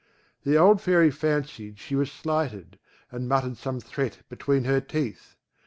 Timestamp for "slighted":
2.11-2.79